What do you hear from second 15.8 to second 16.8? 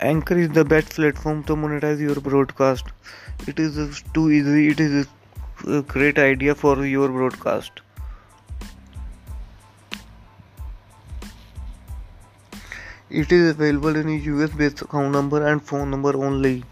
number only.